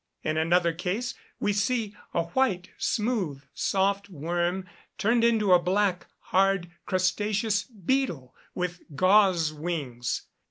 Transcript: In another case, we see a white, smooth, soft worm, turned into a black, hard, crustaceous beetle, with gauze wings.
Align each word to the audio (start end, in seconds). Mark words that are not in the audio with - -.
In 0.23 0.35
another 0.35 0.73
case, 0.73 1.13
we 1.39 1.53
see 1.53 1.95
a 2.11 2.23
white, 2.23 2.71
smooth, 2.79 3.43
soft 3.53 4.09
worm, 4.09 4.65
turned 4.97 5.23
into 5.23 5.53
a 5.53 5.59
black, 5.61 6.07
hard, 6.33 6.71
crustaceous 6.87 7.61
beetle, 7.61 8.33
with 8.55 8.81
gauze 8.95 9.53
wings. 9.53 10.23